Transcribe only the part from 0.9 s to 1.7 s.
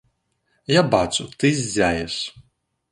бачу, ты